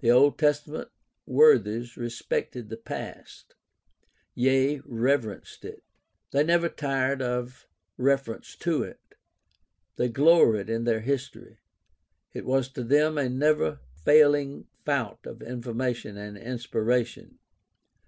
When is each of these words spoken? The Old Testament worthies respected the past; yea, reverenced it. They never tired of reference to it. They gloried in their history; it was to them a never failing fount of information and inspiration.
The 0.00 0.10
Old 0.10 0.38
Testament 0.38 0.88
worthies 1.24 1.96
respected 1.96 2.68
the 2.68 2.76
past; 2.76 3.54
yea, 4.34 4.80
reverenced 4.84 5.64
it. 5.64 5.84
They 6.32 6.42
never 6.42 6.68
tired 6.68 7.22
of 7.22 7.68
reference 7.96 8.56
to 8.56 8.82
it. 8.82 8.98
They 9.94 10.08
gloried 10.08 10.68
in 10.68 10.82
their 10.82 11.02
history; 11.02 11.60
it 12.32 12.44
was 12.44 12.70
to 12.70 12.82
them 12.82 13.16
a 13.16 13.28
never 13.28 13.78
failing 14.02 14.66
fount 14.84 15.24
of 15.26 15.40
information 15.42 16.16
and 16.16 16.36
inspiration. 16.36 17.38